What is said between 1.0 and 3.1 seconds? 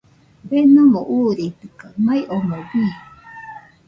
uuritɨkaɨ, mai omoɨ bii.